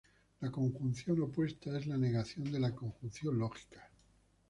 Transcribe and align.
La 0.39 0.49
conjunción 0.49 1.21
opuesta 1.21 1.77
es 1.77 1.85
la 1.85 1.95
negación 1.95 2.51
de 2.51 2.59
la 2.59 2.73
conjunción 2.73 3.37
lógica. 3.37 3.87